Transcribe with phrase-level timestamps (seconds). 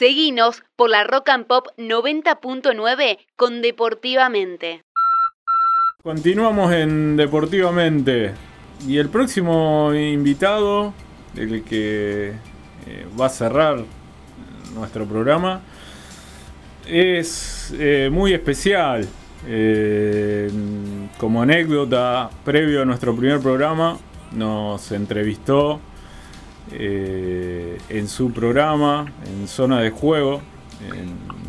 [0.00, 4.82] Seguinos por la Rock and Pop 90.9 con Deportivamente.
[6.02, 8.32] Continuamos en Deportivamente.
[8.88, 10.94] Y el próximo invitado,
[11.36, 13.84] el que eh, va a cerrar
[14.74, 15.60] nuestro programa,
[16.88, 19.06] es eh, muy especial.
[19.46, 20.50] Eh,
[21.18, 23.98] como anécdota, previo a nuestro primer programa,
[24.32, 25.78] nos entrevistó
[27.90, 30.40] en su programa, en Zona de Juego,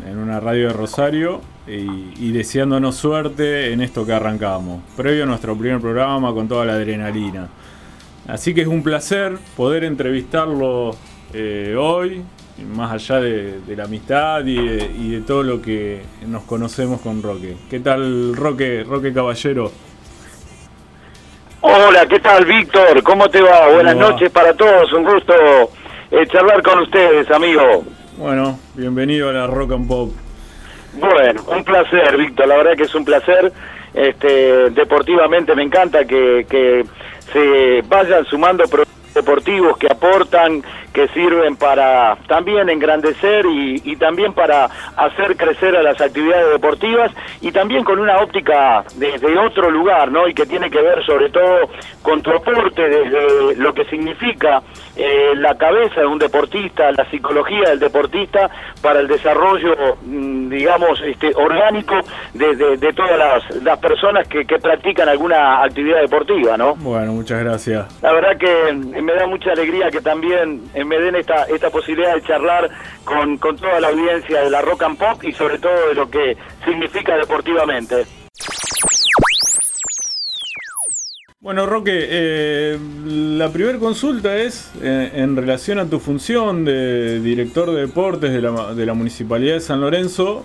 [0.06, 5.26] en, una radio de Rosario, y, y, deseándonos suerte en esto que arrancamos, previo a
[5.26, 7.48] nuestro primer programa con toda la adrenalina.
[8.28, 10.94] Así que es un placer poder entrevistarlo
[11.78, 12.22] hoy,
[12.74, 17.56] más allá de, la amistad y de, todo lo que nos conocemos con Roque.
[17.70, 19.72] ¿Qué tal, Roque, Roque Caballero?
[21.60, 23.02] Hola, ¿qué tal, Víctor?
[23.02, 23.70] ¿Cómo te va?
[23.72, 25.32] Buenas noches para todos, un gusto
[26.12, 27.84] eh, charlar con ustedes, amigo.
[28.18, 30.10] Bueno, bienvenido a la Rock and Pop.
[30.92, 33.52] Bueno, un placer, Víctor, la verdad que es un placer.
[33.94, 36.84] Este, deportivamente me encanta que, que
[37.32, 38.64] se vayan sumando
[39.22, 44.64] deportivos que aportan, que sirven para también engrandecer y, también para
[44.96, 50.26] hacer crecer a las actividades deportivas y también con una óptica desde otro lugar, ¿no?
[50.26, 51.70] Y que tiene que ver sobre todo
[52.02, 54.60] con tu aporte desde lo que significa
[54.96, 58.50] eh, la cabeza de un deportista, la psicología del deportista
[58.82, 61.94] para el desarrollo, mm, digamos, este, orgánico
[62.34, 66.74] de, de, todas las, las personas que, que practican alguna actividad deportiva, ¿no?
[66.74, 68.02] Bueno, muchas gracias.
[68.02, 72.14] La verdad que me da mucha alegría que también eh, me den esta, esta posibilidad
[72.14, 72.70] de charlar
[73.04, 76.10] con, con toda la audiencia de la rock and pop y sobre todo de lo
[76.10, 78.04] que significa deportivamente.
[81.40, 87.72] Bueno, Roque, eh, la primera consulta es eh, en relación a tu función de director
[87.72, 90.44] de deportes de la, de la Municipalidad de San Lorenzo,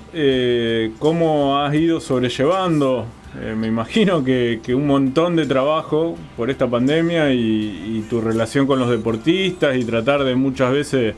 [0.98, 3.06] ¿cómo has ido sobrellevando
[3.42, 8.80] eh, me imagino que, un montón de trabajo por esta pandemia y, tu relación con
[8.80, 11.14] los deportistas y tratar de muchas veces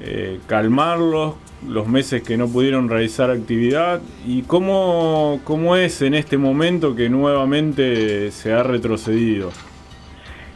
[0.00, 1.34] eh, calmarlos
[1.66, 7.08] los meses que no pudieron realizar actividad y cómo, cómo es en este momento que
[7.08, 9.50] nuevamente se ha retrocedido.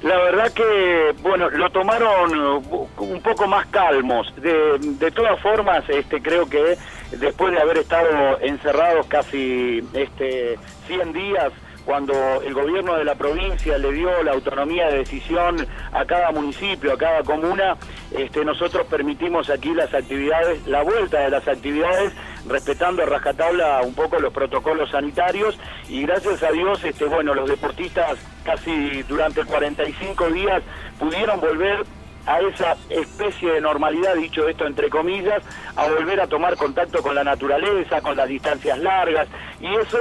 [0.06, 2.62] La verdad que, bueno, lo tomaron
[2.96, 4.32] un poco más calmos.
[4.36, 6.78] De, de todas formas, este, creo que
[7.10, 11.52] después de haber estado encerrados casi este 100 días
[11.84, 16.92] cuando el gobierno de la provincia le dio la autonomía de decisión a cada municipio,
[16.92, 17.76] a cada comuna,
[18.12, 22.12] este, nosotros permitimos aquí las actividades, la vuelta de las actividades,
[22.48, 25.58] respetando a rajatabla un poco los protocolos sanitarios.
[25.88, 30.62] Y gracias a Dios, este, bueno, los deportistas casi durante 45 días
[30.98, 31.84] pudieron volver
[32.26, 35.42] a esa especie de normalidad, dicho esto entre comillas,
[35.76, 39.28] a volver a tomar contacto con la naturaleza, con las distancias largas,
[39.60, 39.98] y eso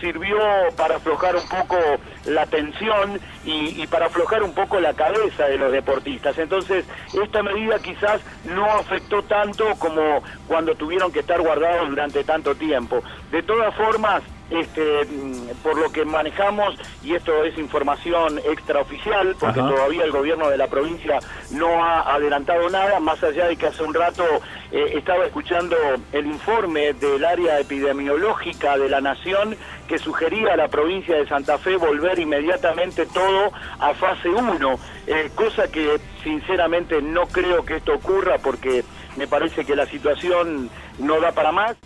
[0.00, 0.38] sirvió
[0.76, 1.76] para aflojar un poco
[2.24, 6.36] la tensión y, para aflojar un poco la cabeza de los deportistas.
[6.38, 6.84] Entonces,
[7.22, 13.02] esta medida quizás no afectó tanto como cuando tuvieron que estar guardados durante tanto tiempo.
[13.30, 19.60] De todas formas, este, mm, por lo que manejamos, y esto es información extraoficial, porque
[19.60, 21.18] todavía el gobierno de la provincia
[21.50, 24.24] no ha adelantado nada, más allá de que hace un rato
[24.70, 25.76] eh, estaba escuchando
[26.12, 29.56] el informe del área epidemiológica de la Nación
[29.86, 35.30] que sugería a la provincia de Santa Fe volver inmediatamente todo a fase 1, eh,
[35.34, 38.84] cosa que sinceramente no creo que esto ocurra porque
[39.16, 41.76] me parece que la situación no da para más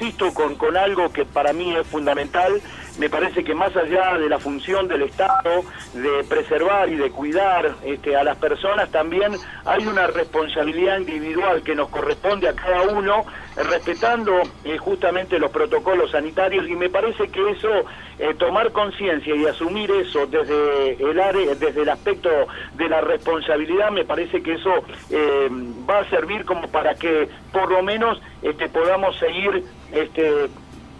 [0.00, 2.60] insisto con, con algo que para mí es fundamental,
[3.00, 7.74] me parece que más allá de la función del Estado de preservar y de cuidar
[7.82, 9.32] este, a las personas, también
[9.64, 13.24] hay una responsabilidad individual que nos corresponde a cada uno,
[13.56, 17.70] respetando eh, justamente los protocolos sanitarios y me parece que eso,
[18.18, 22.28] eh, tomar conciencia y asumir eso desde el área, desde el aspecto
[22.74, 24.74] de la responsabilidad, me parece que eso
[25.08, 25.48] eh,
[25.88, 30.50] va a servir como para que por lo menos este, podamos seguir este,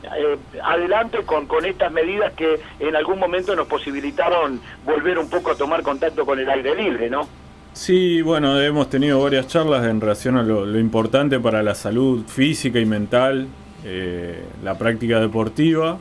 [0.02, 5.50] eh, adelante con, con estas medidas que en algún momento nos posibilitaron volver un poco
[5.50, 7.28] a tomar contacto con el aire libre, ¿no?
[7.72, 12.80] Sí, bueno, hemos tenido varias charlas en relación a lo, importante para la salud física
[12.80, 13.46] y mental,
[13.84, 15.98] eh, la práctica deportiva.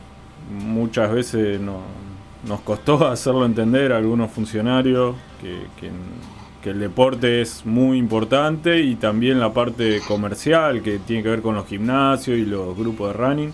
[0.51, 5.89] Muchas veces nos costó hacerlo entender a algunos funcionarios que,
[6.63, 11.41] que el deporte es muy importante y también la parte comercial que tiene que ver
[11.41, 13.53] con los gimnasios y los grupos de running.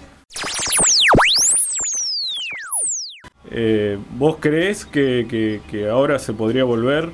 [3.58, 7.10] Eh, ¿Vos crees que, ahora se podría volver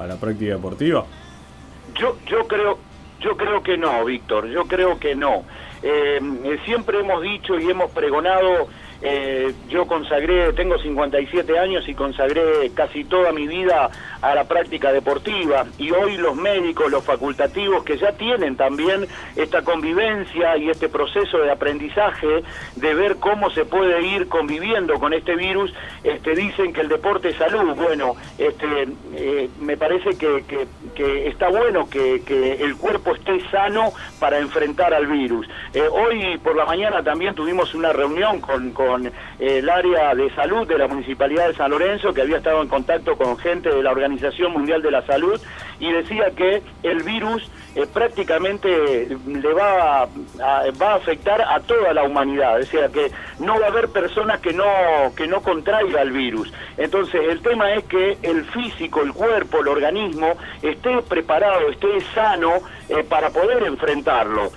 [0.00, 1.04] a, la práctica deportiva?
[1.94, 2.78] Yo, yo creo,
[3.20, 4.48] yo creo que no, Víctor.
[4.48, 5.44] Yo creo que no.
[6.64, 8.68] siempre hemos dicho y hemos pregonado
[9.02, 13.88] eh, yo consagré, tengo 57 años y consagré casi toda mi vida
[14.20, 19.06] a la práctica deportiva y hoy los médicos, los facultativos que ya tienen también
[19.36, 22.42] esta convivencia y este proceso de aprendizaje
[22.76, 25.72] de ver cómo se puede ir conviviendo con este virus,
[26.04, 27.74] este, dicen que el deporte es salud.
[27.74, 30.66] Bueno, este, eh, me parece que,
[31.26, 32.20] está bueno que,
[32.60, 35.46] el cuerpo esté sano para enfrentar al virus.
[35.72, 40.66] Eh, hoy por la mañana también tuvimos una reunión con eh, el área de salud
[40.66, 43.90] de la Municipalidad de San Lorenzo, que había estado en contacto con gente de la
[43.90, 45.40] Organización Mundial de la Salud,
[45.78, 48.68] y decía que el virus eh, prácticamente
[49.26, 50.06] le va a,
[50.80, 54.52] va afectar a toda la humanidad, o sea que no va a haber personas que
[54.52, 54.64] no,
[55.16, 56.52] que no contraiga el virus.
[56.76, 60.32] Entonces el tema es que el físico, el cuerpo, el organismo
[60.62, 62.54] esté preparado, esté sano
[62.88, 64.50] eh, para poder enfrentarlo.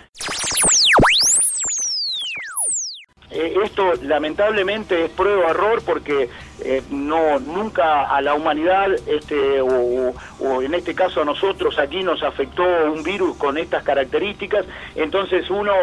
[3.34, 6.30] Eh, esto lamentablemente es prueba error porque
[6.64, 10.14] eh, no nunca a la humanidad este o,
[10.62, 14.68] en este caso a nosotros aquí nos afectó un virus con estas características.
[14.96, 15.74] Entonces uno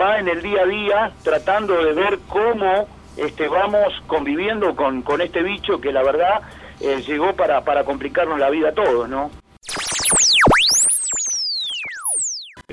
[0.00, 5.20] va en el día a día tratando de ver cómo este vamos conviviendo con, con
[5.20, 6.42] este bicho que la verdad
[6.80, 9.41] eh, llegó para, para complicarnos la vida a todos no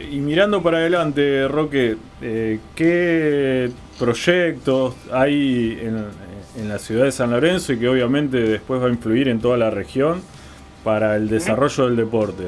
[0.09, 6.05] y mirando para adelante, Roque, eh, ¿qué proyectos hay en,
[6.57, 9.57] en, la ciudad de San Lorenzo y que obviamente después va a influir en toda
[9.57, 10.21] la región
[10.83, 12.47] para el desarrollo del deporte?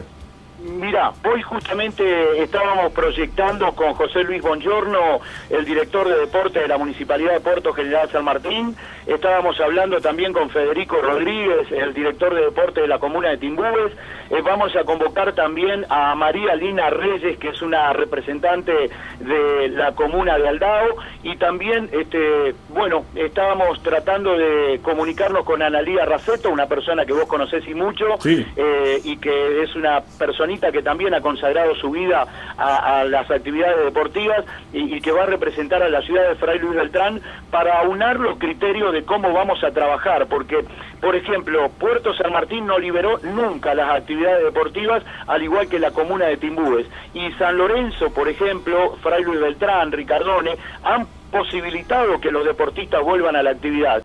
[0.92, 6.78] Mira, hoy justamente estábamos proyectando con José Luis Bongiorno, el director de deporte de la
[6.78, 8.76] Municipalidad de Puerto General San Martín.
[9.08, 13.94] Estábamos hablando también con Federico Rodríguez, el director de deporte de la comuna de Timbúes.
[14.32, 18.90] Eh, vamos a convocar también a María Lina Reyes, que es una representante
[19.20, 20.98] de la comuna de Aldao.
[21.24, 27.28] Y también, este, bueno, estábamos tratando de comunicarnos con Analía Raceto, una persona que vos
[27.28, 30.42] conocés y mucho, eh, y que es una persona
[30.72, 32.26] que también ha consagrado su vida
[32.58, 36.76] a, las actividades deportivas y, que va a representar a la ciudad de Fray Luis
[36.76, 40.66] Beltrán para aunar los criterios de cómo vamos a trabajar, porque,
[41.00, 45.92] por ejemplo, Puerto San Martín no liberó nunca las actividades deportivas, al igual que la
[45.92, 46.88] comuna de Timbúes.
[47.14, 53.36] Y San Lorenzo, por ejemplo, Fray Luis Beltrán, Ricardone, han posibilitado que los deportistas vuelvan
[53.36, 54.04] a la actividad.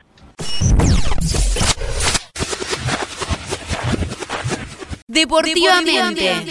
[5.09, 6.47] Deportivamente.